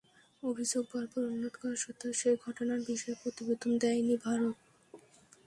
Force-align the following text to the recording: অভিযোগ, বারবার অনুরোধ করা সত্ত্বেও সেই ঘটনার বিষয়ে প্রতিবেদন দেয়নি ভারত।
অভিযোগ, 0.43 0.83
বারবার 0.91 1.23
অনুরোধ 1.25 1.55
করা 1.61 1.75
সত্ত্বেও 1.75 2.13
সেই 2.13 2.35
ঘটনার 2.45 2.81
বিষয়ে 2.89 3.19
প্রতিবেদন 3.21 3.71
দেয়নি 3.81 4.15
ভারত। 4.25 4.55